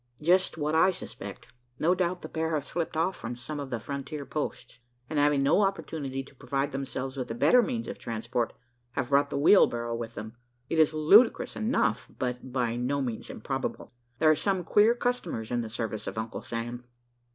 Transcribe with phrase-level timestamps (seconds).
[0.19, 1.45] "Just what I suspect.
[1.77, 5.43] No doubt the pair have slipped off from some of the frontier posts; and having
[5.43, 8.51] no opportunity to provide themselves with a better means of transport,
[8.93, 10.35] have brought the wheelbarrow with them.
[10.69, 13.93] It is ludicrous enough, but by no means improbable.
[14.17, 16.83] There are some queer customers in the service of Uncle Sam."